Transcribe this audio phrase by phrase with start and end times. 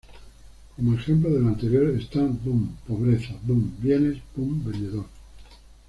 [0.75, 5.05] Como ejemplo de lo anterior están 貧, ‘pobreza’; 貨, ‘bienes’; 販, ‘vendedor’.